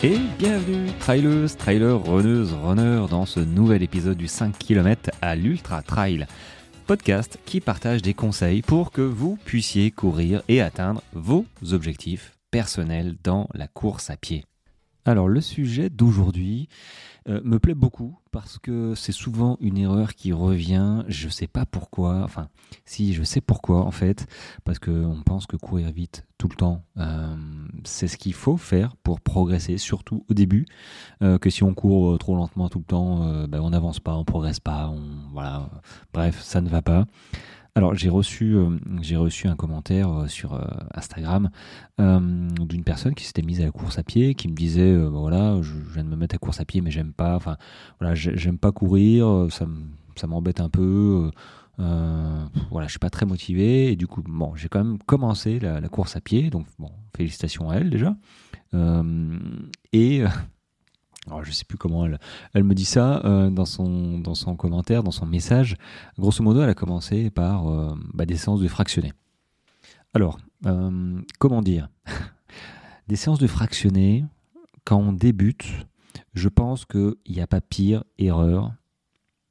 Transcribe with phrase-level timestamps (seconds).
[0.00, 5.82] Et bienvenue, trailers, trailers, runneuses, runners, dans ce nouvel épisode du 5 km à l'Ultra
[5.82, 6.28] Trail.
[6.86, 13.16] Podcast qui partage des conseils pour que vous puissiez courir et atteindre vos objectifs personnels
[13.24, 14.44] dans la course à pied.
[15.04, 16.68] Alors le sujet d'aujourd'hui
[17.28, 21.04] euh, me plaît beaucoup parce que c'est souvent une erreur qui revient.
[21.08, 22.22] Je ne sais pas pourquoi.
[22.22, 22.48] Enfin,
[22.86, 24.26] si je sais pourquoi en fait,
[24.64, 27.36] parce qu'on pense que courir vite tout le temps, euh,
[27.84, 30.66] c'est ce qu'il faut faire pour progresser, surtout au début.
[31.22, 34.24] Euh, que si on court trop lentement tout le temps, ben, on n'avance pas, on
[34.24, 34.88] progresse pas.
[34.88, 35.68] On, voilà,
[36.14, 37.06] bref, ça ne va pas.
[37.78, 38.70] Alors j'ai reçu, euh,
[39.02, 40.64] j'ai reçu un commentaire euh, sur euh,
[40.94, 41.48] Instagram
[41.96, 45.62] d'une personne qui s'était mise à la course à pied, qui me disait bah, voilà,
[45.62, 47.56] je, viens de me mettre à course à pied, mais j'aime pas, enfin
[48.00, 49.66] voilà, j'aime pas courir, ça,
[50.26, 51.30] m'embête un peu.
[51.78, 55.80] voilà, je suis pas très motivé et du coup, bon, j'ai quand même commencé la,
[55.80, 58.16] la, course à pied, donc bon, félicitations à elle déjà.
[59.92, 60.24] et
[61.38, 62.18] alors, je sais plus comment elle,
[62.52, 65.76] elle me dit ça euh, dans, son, dans son commentaire, dans son message.
[66.18, 69.12] Grosso modo, elle a commencé par euh, bah, des séances de fractionnés.
[70.14, 71.88] Alors, euh, comment dire?
[73.06, 74.26] Des séances de fractionnés,
[74.84, 75.64] quand on débute,
[76.34, 78.74] je pense qu'il n'y a pas pire erreur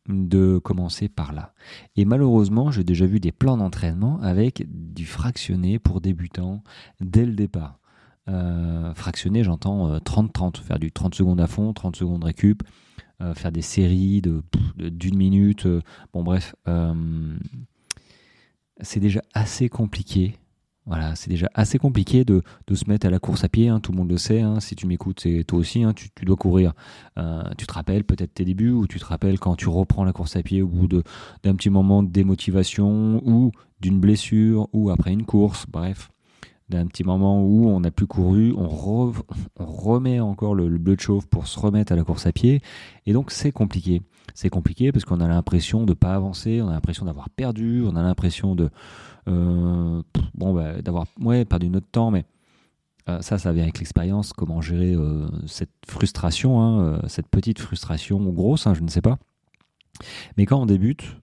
[0.08, 1.54] de commencer par là.
[1.96, 6.62] Et malheureusement, j'ai déjà vu des plans d'entraînement avec du fractionné pour débutants
[7.02, 7.80] dès le départ.
[8.30, 12.64] Euh, fractionner, j'entends 30-30, euh, faire du 30 secondes à fond, 30 secondes récup,
[13.22, 14.44] euh, faire des séries de
[14.78, 15.68] d'une minute.
[16.14, 16.56] bon, bref,
[18.82, 20.36] c'est déjà assez compliqué.
[20.86, 23.82] Voilà, c'est déjà assez compliqué de, de, se mettre à la course à pied, hein,
[23.82, 24.62] tout le monde le sait, hein.
[24.62, 26.72] si tu m'écoutes, c'est toi aussi, hein, tu, tu, dois courir.
[27.58, 30.38] tu te rappelles peut-être tes débuts, ou tu te rappelles quand tu reprends la course
[30.38, 35.26] à pied au bout d'un petit moment de démotivation, ou d'une blessure, ou après une
[35.26, 36.10] course, bref
[36.70, 38.68] d'un petit moment où on n'a plus couru, on,
[39.58, 42.62] remet encore le, bleu de chauve pour se remettre à la course à pied.
[43.06, 44.02] Et donc c'est compliqué.
[44.34, 47.84] C'est compliqué parce qu'on a l'impression de ne pas avancer, on a l'impression d'avoir perdu,
[47.86, 48.70] on a l'impression de
[49.30, 50.02] euh,
[50.36, 52.26] bon bah, d'avoir ouais, perdu notre temps, mais
[53.08, 58.20] euh, ça, ça vient avec l'expérience, comment gérer euh, cette frustration, hein, cette petite frustration
[58.20, 59.18] ou grosse, hein, je ne sais pas.
[60.36, 61.18] Mais quand on débute,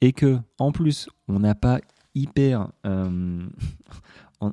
[0.00, 1.78] et que en plus on n'a pas
[2.14, 2.68] hyper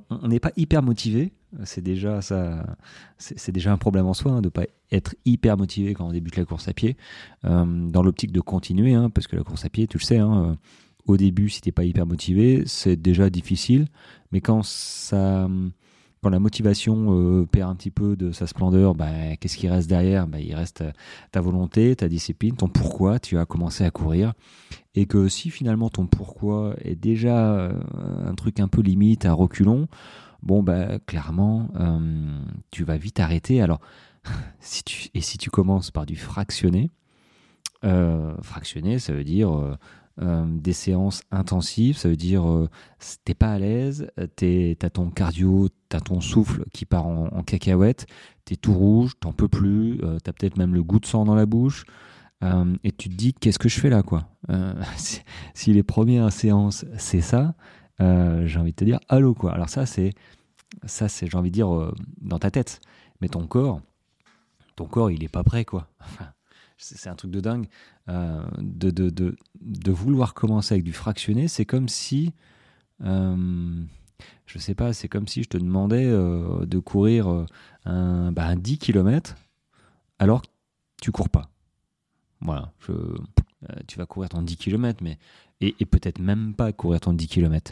[0.09, 1.33] on n'est pas hyper motivé.
[1.65, 2.77] C'est déjà ça,
[3.17, 6.37] c'est déjà un problème en soi hein, de pas être hyper motivé quand on débute
[6.37, 6.95] la course à pied.
[7.45, 10.17] Euh, dans l'optique de continuer, hein, parce que la course à pied, tu le sais,
[10.17, 10.55] hein, euh,
[11.07, 13.87] au début, si t'es pas hyper motivé, c'est déjà difficile.
[14.31, 15.49] Mais quand ça,
[16.21, 19.89] quand la motivation euh, perd un petit peu de sa splendeur, bah, qu'est-ce qui reste
[19.89, 20.27] derrière?
[20.27, 20.83] Bah, Il reste
[21.31, 24.33] ta volonté, ta discipline, ton pourquoi tu as commencé à courir.
[24.93, 27.73] Et que si finalement ton pourquoi est déjà euh,
[28.25, 29.87] un truc un peu limite, à reculons,
[30.43, 32.39] bon, bah, clairement, euh,
[32.69, 33.61] tu vas vite arrêter.
[33.61, 33.79] Alors,
[34.59, 36.91] si tu, et si tu commences par du fractionné,
[38.43, 39.77] fractionné, ça veut dire
[40.19, 42.69] euh, des séances intensives, ça veut dire euh,
[43.23, 48.07] t'es pas à l'aise, t'as ton cardio, t'as ton souffle qui part en, en cacahuète,
[48.43, 51.35] t'es tout rouge, t'en peux plus, euh, t'as peut-être même le goût de sang dans
[51.35, 51.85] la bouche,
[52.83, 54.27] et tu te dis qu'est-ce que je fais là quoi?
[55.53, 57.53] Si, les premières séances c'est ça,
[57.99, 59.53] j'ai envie de te dire allô quoi.
[59.53, 60.11] Alors ça c'est
[60.85, 62.81] ça c'est j'ai envie de dire dans ta tête,
[63.21, 63.81] mais ton corps,
[64.75, 65.87] ton corps il est pas prêt quoi
[66.81, 67.67] c'est un truc de dingue.
[68.09, 72.33] Euh, de, de, de, vouloir commencer avec du fractionné, c'est comme si,
[73.03, 73.83] euh,
[74.45, 77.45] je sais pas, c'est comme si je te demandais euh, de courir
[77.85, 79.35] un, bah, un 10 km
[80.19, 80.47] alors que
[81.01, 81.49] tu cours pas.
[82.41, 82.71] Voilà,
[83.87, 85.19] tu vas courir ton 10 km, mais,
[85.61, 87.71] et, peut-être même pas courir ton 10 km.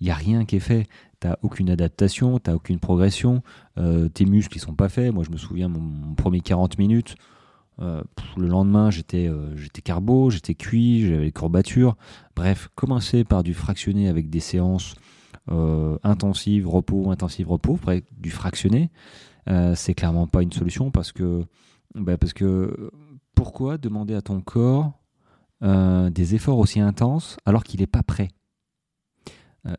[0.00, 0.86] Il n'y a rien qui est fait.
[1.20, 3.42] Tu n'as aucune adaptation, tu n'as aucune progression.
[4.14, 5.12] tes muscles, ils sont pas faits.
[5.12, 7.16] Moi, je me souviens, mon premier 40 minutes,
[7.80, 8.02] euh,
[8.36, 11.96] le lendemain, j'étais euh, j'étais carbo, j'étais cuit, j'avais les courbatures.
[12.36, 14.94] Bref, commencer par du fractionné avec des séances
[15.50, 17.78] euh, intensives, repos, intensives, repos,
[18.16, 18.90] du fractionné,
[19.74, 21.44] c'est clairement pas une solution parce que,
[21.94, 22.90] bah, parce que
[23.34, 24.92] pourquoi demander à ton corps
[25.60, 28.28] des efforts aussi intenses alors qu'il n'est pas prêt?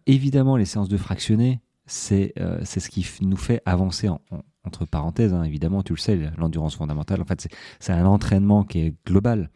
[0.06, 2.34] Évidemment, les séances de fractionné, c'est
[2.64, 4.22] c'est ce qui nous fait avancer en,
[4.66, 7.48] entre parenthèses, hein, évidemment, tu le sais, l'endurance fondamentale, en fait,
[7.80, 9.50] c'est un entraînement qui est global.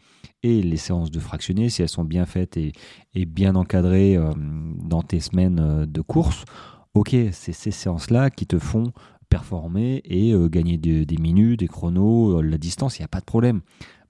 [0.44, 2.74] Et les séances de fractionné, si elles sont bien faites et,
[3.26, 6.46] bien encadrées euh, dans tes semaines euh, de course,
[6.94, 8.94] ok, c'est ces séances-là qui te font
[9.30, 13.26] performer et euh, gagner des minutes, des chronos, la distance, il n'y a pas de
[13.26, 13.62] problème.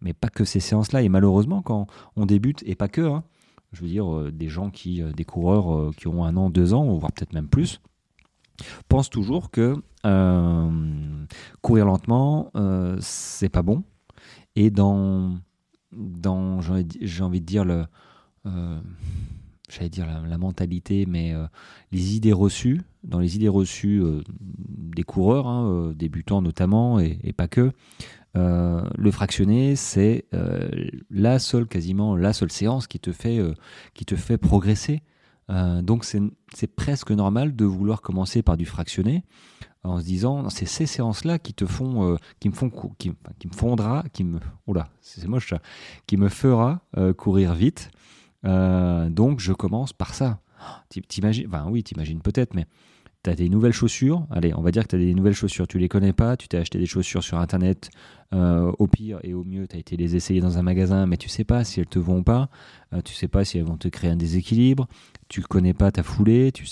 [0.02, 1.02] Mais pas que ces séances-là.
[1.02, 3.24] Et malheureusement, quand on débute, et pas que, hein,
[3.74, 7.12] je veux dire, des gens qui, des coureurs qui ont un an, deux ans, voire
[7.12, 7.82] peut-être même plus,
[8.88, 9.76] pense toujours que
[11.62, 12.52] courir lentement,
[13.00, 13.84] c'est pas bon.
[14.56, 15.38] Et dans,
[15.92, 17.86] dans j'ai envie de dire le
[19.70, 21.46] j'allais dire la, mentalité, mais euh,
[21.92, 27.34] les idées reçues, dans les idées reçues euh, des coureurs, hein, euh, débutants notamment, et,
[27.34, 27.72] pas que,
[28.36, 30.26] le fractionné, c'est
[31.10, 33.40] la seule, quasiment la seule séance qui te fait,
[33.94, 35.02] qui te fait progresser.
[35.50, 39.24] Donc c'est presque normal de vouloir commencer par du fractionné
[39.84, 42.70] en se disant c'est ces séances là qui te font qui me font
[43.00, 44.40] qui, me fondra qui me
[45.02, 45.60] c'est moche ça
[46.06, 46.82] qui me fera
[47.18, 47.90] courir vite
[48.46, 50.40] euh, donc je commence par ça.
[51.08, 52.66] T'imagines, enfin oui, t'imagines peut-être, mais
[53.24, 54.26] tu as des nouvelles chaussures.
[54.32, 55.68] Allez, on va dire que tu as des nouvelles chaussures.
[55.68, 57.90] Tu les connais pas, tu t'es acheté des chaussures sur internet.
[58.32, 61.18] Euh, au pire et au mieux, tu as été les essayer dans un magasin, mais
[61.18, 62.50] tu sais pas si elles te vont pas.
[62.94, 64.88] Euh, tu sais pas si elles vont te créer un déséquilibre.
[65.28, 66.52] Tu connais pas ta foulée.
[66.52, 66.66] Tu,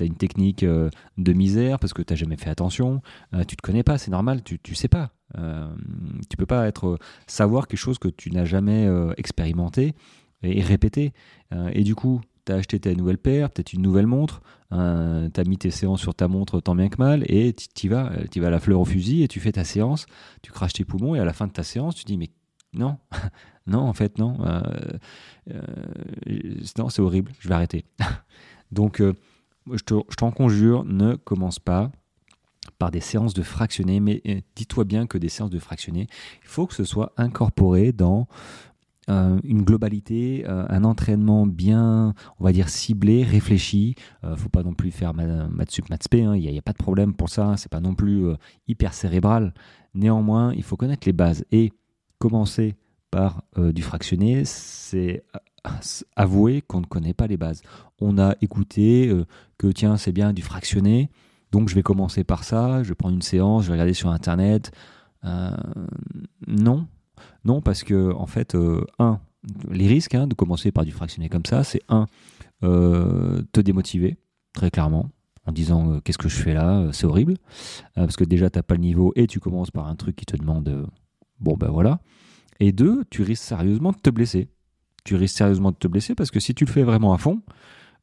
[0.00, 3.02] as une technique de misère parce que tu jamais fait attention.
[3.46, 4.42] tu te connais pas, c'est normal.
[4.42, 5.12] Tu, tu sais pas.
[5.34, 9.94] tu peux pas être savoir quelque chose que tu n'as jamais expérimenté
[10.42, 11.12] et, répéter.
[11.52, 14.42] Euh, et du coup, tu as acheté ta nouvelle paire, peut-être une nouvelle montre,
[14.72, 17.88] euh, tu as mis tes séances sur ta montre tant bien que mal, et tu
[17.88, 20.06] vas, euh, vas à la fleur au fusil et tu fais ta séance,
[20.42, 22.30] tu craches tes poumons, et à la fin de ta séance, tu dis, mais
[22.72, 22.98] non,
[23.66, 24.38] non, en fait, non,
[26.78, 27.84] non, c'est horrible, je vais arrêter.
[28.72, 29.02] Donc,
[29.70, 31.90] je t'en conjure, ne commence pas
[32.78, 34.22] par des séances de fractionnés, mais
[34.56, 36.06] dis-toi bien que des séances de fractionnés,
[36.42, 38.26] il faut que ce soit incorporé dans
[39.10, 43.96] euh, une globalité, euh, un entraînement bien, on va dire, ciblé, réfléchi.
[44.22, 47.12] Euh, faut pas non plus faire maths sup, maths il n'y a, pas de problème
[47.12, 48.26] pour ça, c'est pas non plus
[48.68, 49.54] hyper cérébral.
[49.94, 51.72] Néanmoins, il faut connaître les bases et
[52.18, 52.76] commencer
[53.10, 55.24] par du fractionné, c'est
[56.16, 57.62] avouer qu'on ne connaît pas les bases.
[58.00, 59.12] On a écouté
[59.58, 61.10] que tiens, c'est bien du fractionné,
[61.50, 64.10] donc je vais commencer par ça, je vais prendre une séance, je vais regarder sur
[64.10, 64.70] internet.
[66.46, 66.86] non,
[67.44, 69.20] non, parce que, en fait, euh, un,
[69.70, 72.06] les risques hein, de commencer par du fractionné comme ça, c'est un,
[72.62, 74.16] euh, te démotiver,
[74.52, 75.10] très clairement,
[75.46, 77.34] en disant euh, qu'est-ce que je fais là, c'est horrible,
[77.94, 80.26] parce que déjà, tu n'as pas le niveau et tu commences par un truc qui
[80.26, 80.88] te demande,
[81.40, 82.00] bon ben voilà.
[82.60, 84.48] Et deux, tu risques sérieusement de te blesser.
[85.04, 87.42] Tu risques sérieusement de te blesser parce que si tu le fais vraiment à fond,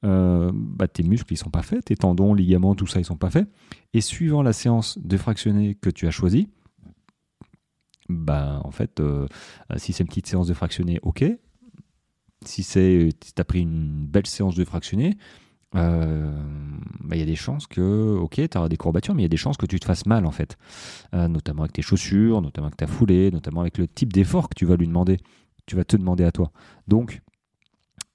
[0.02, 3.30] bah, tes muscles ils sont pas faits, tes tendons, ligaments, tout ça ils sont pas
[3.30, 3.48] faits.
[3.94, 6.50] Et suivant la séance de fractionné que tu as choisie,
[8.10, 9.28] bah, en fait, euh,
[9.78, 11.24] si c'est une petite séance de fractionné, ok.
[12.44, 15.18] Si c'est, tu as pris une belle séance de fractionné,
[15.76, 16.32] euh,
[17.02, 19.28] bah, il y a des chances que, ok, tu auras des courbatures, mais il y
[19.28, 20.58] a des chances que tu te fasses mal, en fait.
[21.14, 24.56] Euh, notamment avec tes chaussures, notamment avec ta foulée, notamment avec le type d'effort que
[24.56, 25.18] tu vas lui demander,
[25.68, 26.52] tu vas te demander à toi.
[26.88, 27.22] Donc,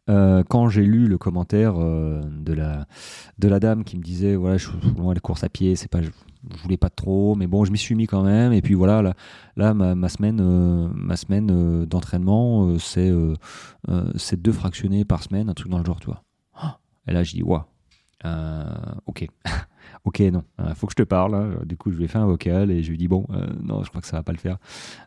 [0.06, 2.86] quand j'ai lu le commentaire de, la,
[3.38, 5.88] de la dame qui me disait voilà je suis loin les courses à pied c'est
[5.88, 6.02] pas
[6.52, 8.52] je voulais pas trop, mais bon, je m'y suis mis quand même.
[8.52, 9.14] Et puis voilà,
[9.56, 13.34] là, ma, semaine, euh, ma semaine euh, d'entraînement, euh,
[14.16, 16.22] c'est deux fractionnés par semaine, un truc dans le genre, tu vois.
[17.06, 17.62] Et là, je dis, waouh,
[19.06, 19.26] ok,
[20.04, 20.44] ok, non,
[20.74, 21.34] faut que je te parle.
[21.34, 21.50] Hein.
[21.66, 23.26] Du coup, je lui ai fait un vocal et je lui ai dit, bon,
[23.62, 24.58] non, je crois que ça va pas le faire.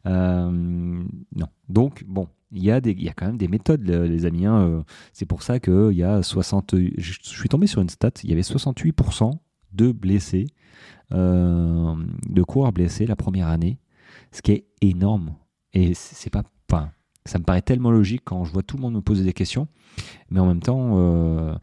[0.05, 1.47] non.
[1.69, 4.45] Donc, bon, il y, a y a quand même des méthodes, les amis.
[4.45, 4.85] Hein.
[5.11, 6.75] C'est pour ça qu'il y a 60.
[6.97, 9.39] Je suis tombé sur une stat, il y avait 68%
[9.73, 10.47] de blessés
[11.13, 11.95] euh,
[12.27, 13.79] de coureurs blessés la première année,
[14.31, 15.35] ce qui est énorme.
[15.73, 16.43] Et c'est pas,
[17.25, 19.67] ça me paraît tellement logique quand je vois tout le monde me poser des questions,
[20.29, 21.55] mais en même temps, euh,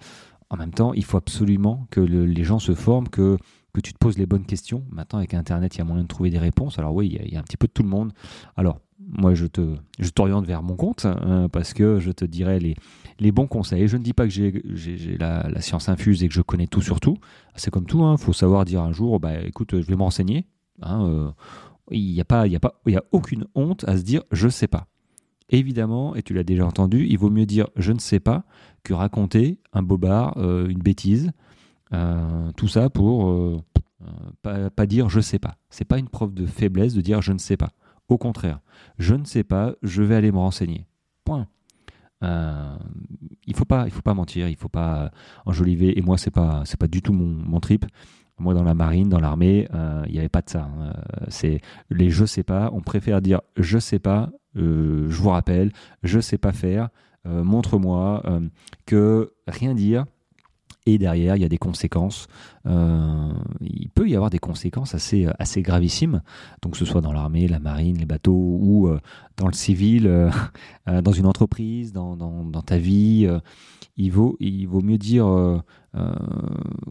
[0.50, 3.36] en même temps, il faut absolument que les gens se forment, que
[3.74, 4.84] que tu te poses les bonnes questions.
[4.90, 6.78] Maintenant, avec Internet, il y a moyen de trouver des réponses.
[6.78, 8.12] Alors oui, il y, a, un petit peu de tout le monde.
[8.56, 12.60] Alors, moi, je te, je t'oriente vers mon compte hein, parce que je te dirai
[12.60, 12.76] les,
[13.18, 13.88] les bons conseils.
[13.88, 17.00] Je ne dis pas que j'ai, la, science infuse et que je connais tout sur
[17.00, 17.18] tout.
[17.56, 17.98] C'est comme tout.
[17.98, 18.16] Il hein.
[18.16, 20.46] faut savoir dire un jour, bah, écoute, je vais me renseigner.
[20.80, 21.30] Hein, euh,
[21.90, 24.22] il n'y a pas, il y a il y a aucune honte à se dire,
[24.30, 24.86] je ne sais pas.
[25.50, 28.44] Évidemment, et tu l'as déjà entendu, il vaut mieux dire je ne sais pas
[28.82, 31.32] que raconter un bobard, euh, une bêtise,
[32.56, 33.60] tout ça pour euh,
[34.46, 35.56] euh, pas, dire je sais pas.
[35.70, 37.70] C'est pas une preuve de faiblesse de dire je ne sais pas.
[38.08, 38.60] Au contraire,
[38.98, 40.86] je ne sais pas, je vais aller me renseigner.
[41.24, 41.46] Point.
[42.22, 45.10] il faut pas, il faut pas mentir, il faut pas
[45.46, 45.98] enjoliver.
[45.98, 47.86] Et moi, c'est pas, c'est pas du tout mon, trip.
[48.38, 49.68] Moi, dans la marine, dans l'armée,
[50.06, 50.64] il n'y avait pas de ça.
[50.64, 50.92] Hein.
[51.28, 51.60] C'est
[51.90, 52.70] les je sais pas.
[52.72, 54.30] On préfère dire je sais pas.
[54.54, 55.72] je vous rappelle,
[56.02, 56.90] je sais pas faire.
[57.24, 58.22] Montre-moi
[58.84, 60.04] que rien dire
[60.86, 62.26] et derrière il y a des conséquences.
[62.66, 66.22] Euh, il peut y avoir des conséquences assez, assez gravissimes,
[66.62, 69.00] donc que ce soit dans l'armée, la marine, les bateaux ou euh,
[69.36, 70.30] dans le civil, euh,
[71.02, 73.28] dans une entreprise, dans, dans, ta vie.
[73.96, 75.26] il, vaut, il vaut mieux dire,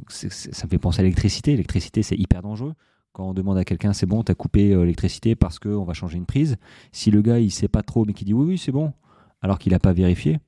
[0.08, 2.74] ça me fait penser à l'électricité, l'électricité c'est hyper dangereux.
[3.12, 6.26] Quand on demande à quelqu'un c'est bon, t'as coupé l'électricité parce qu'on va changer une
[6.26, 6.58] prise,
[6.92, 8.94] si le gars il sait pas trop mais qui dit oui oui c'est bon,
[9.42, 10.40] alors qu'il n'a pas vérifié,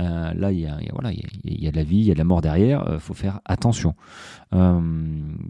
[0.00, 0.76] euh, là, il y, a,
[1.70, 3.94] de la vie, il y a de la mort derrière, il euh, faut faire attention.
[4.54, 4.80] Euh,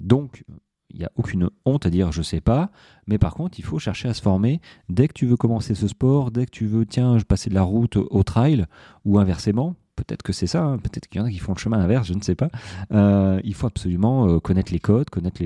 [0.00, 0.44] donc,
[0.90, 2.70] il n'y a aucune honte à dire je sais pas,
[3.06, 4.60] mais par contre, il faut chercher à se former.
[4.88, 7.62] Dès que tu veux commencer ce sport, dès que tu veux, tiens, passer de la
[7.62, 8.64] route au trail,
[9.04, 11.58] ou inversement, peut-être que c'est ça, hein, peut-être qu'il y en a qui font le
[11.58, 12.48] chemin inverse, je ne sais pas.
[12.90, 15.42] il faut absolument connaître les codes, connaître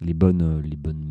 [0.00, 0.62] les bonnes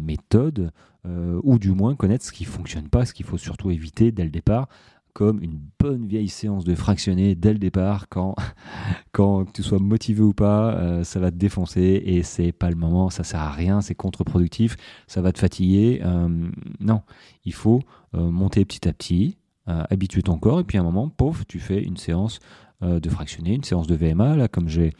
[0.05, 0.71] méthodes,
[1.05, 4.23] ou du moins connaître ce qui ne fonctionne pas, ce qu'il faut surtout éviter dès
[4.23, 4.69] le départ
[5.13, 8.35] comme une bonne vieille séance de fractionner dès le départ, quand,
[9.11, 12.75] quand tu sois motivé ou pas, euh, ça va te défoncer et c'est pas le
[12.75, 14.75] moment, ça sert à rien, c'est contre-productif,
[15.07, 16.01] ça va te fatiguer.
[16.03, 17.01] Euh, non,
[17.45, 17.81] il faut
[18.15, 21.59] euh, monter petit à petit, habituer ton corps et puis à un moment, pouf, tu
[21.59, 22.39] fais une séance
[22.81, 24.91] de fractionner, une séance de VMA, là, comme j'ai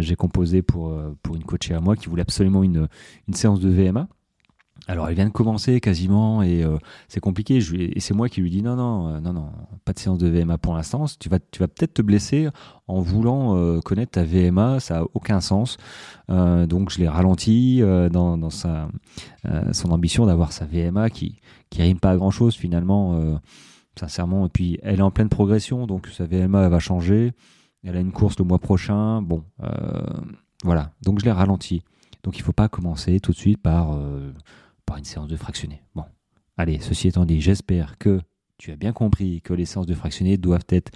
[0.00, 2.86] j'ai composé pour, pour une coachée à moi qui voulait absolument une,
[3.28, 4.06] une séance de VMA.
[4.86, 7.58] Alors, elle vient de commencer quasiment et euh, c'est compliqué.
[7.58, 9.50] Et c'est moi qui lui dis non, non, euh, non, non,
[9.84, 11.04] pas de séance de VMA pour l'instant.
[11.18, 12.48] Tu vas, peut-être te blesser
[12.86, 14.80] en voulant euh, connaître ta VMA.
[14.80, 15.76] Ça a aucun sens.
[16.28, 18.88] donc, je l'ai ralenti dans, dans sa,
[19.72, 21.36] son ambition d'avoir sa VMA qui,
[21.70, 23.38] qui rime pas à grand chose finalement,
[23.98, 24.46] sincèrement.
[24.46, 27.32] Et puis, elle est en pleine progression, donc sa VMA elle va changer.
[27.84, 29.20] Elle a une course le mois prochain.
[29.20, 29.44] Bon,
[30.64, 30.92] voilà.
[31.02, 31.82] Donc, je l'ai ralenti.
[32.24, 33.96] Donc, il faut pas commencer tout de suite par
[34.88, 35.82] par une séance de fractionné.
[35.94, 36.04] Bon,
[36.56, 38.20] allez, ceci étant dit, j'espère que
[38.56, 40.90] tu as bien compris que les séances de fractionné doivent être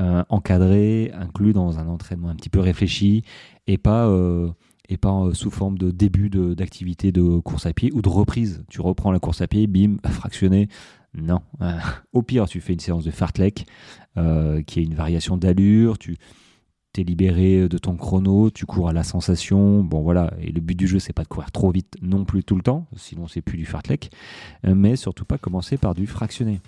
[0.00, 3.24] euh, encadrées, incluses dans un entraînement un petit peu réfléchi
[3.66, 4.50] et pas, euh,
[4.92, 8.64] euh, sous forme de début d'activité de, course à pied ou de reprise.
[8.70, 10.68] Tu reprends la course à pied, bim, fractionné.
[11.12, 11.40] Non.
[12.12, 13.66] au pire, tu fais une séance de fartlek
[14.66, 15.98] qui est une variation d'allure.
[15.98, 16.16] Tu,
[16.94, 19.82] t'es libéré de ton chrono, tu cours à la sensation.
[19.82, 22.44] Bon voilà, et le but du jeu c'est pas de courir trop vite non plus
[22.44, 24.10] tout le temps, sinon c'est plus du fartlek,
[24.64, 26.60] euh, mais surtout pas commencer par du fractionné.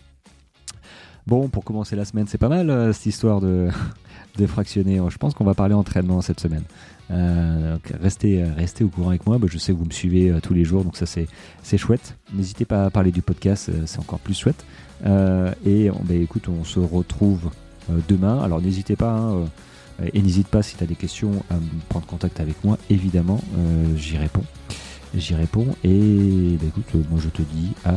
[1.28, 3.68] Bon, pour commencer la semaine, c'est pas mal euh, cette histoire de,
[4.38, 5.00] de fractionner.
[5.08, 6.64] Je pense qu'on va parler entraînement cette semaine.
[7.12, 9.38] Euh, restez, restez au courant avec moi.
[9.38, 11.28] Bah, je sais que vous me suivez tous les jours, donc ça c'est,
[11.62, 12.16] c'est chouette.
[12.34, 14.64] N'hésitez pas à parler du podcast, c'est encore plus chouette.
[15.04, 17.50] et bah, écoute, on se retrouve
[18.08, 18.40] demain.
[18.42, 19.12] Alors n'hésitez pas.
[19.12, 19.46] Hein,
[20.12, 21.54] et n'hésite pas si tu as des questions à
[21.88, 24.44] prendre contact avec moi, évidemment, euh, j'y réponds.
[25.14, 27.94] J'y réponds et bah, écoute, moi je te dis à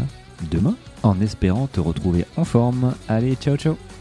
[0.52, 2.94] demain en espérant te retrouver en forme.
[3.08, 3.99] Allez, ciao ciao